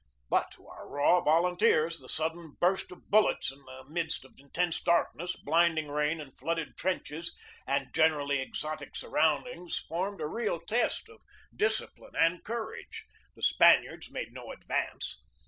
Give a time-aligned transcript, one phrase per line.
[0.31, 4.81] But to our raw volunteers the sudden burst of bullets in the midst of intense
[4.81, 7.31] darkness, blinding rain, and flooded trenches
[7.67, 11.19] and generally exotic surroundings formed a real test of
[11.55, 13.05] discipline and courage.
[13.35, 15.21] The Spaniards made no advance.